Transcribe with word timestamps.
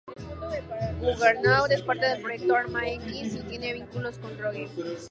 Juggernaut 0.99 1.69
es 1.69 1.83
parte 1.83 2.07
del 2.07 2.23
proyecto 2.23 2.55
Arma 2.55 2.89
X, 2.89 3.35
y 3.35 3.43
tiene 3.43 3.73
vínculos 3.73 4.17
con 4.17 4.35
Rogue. 4.35 4.67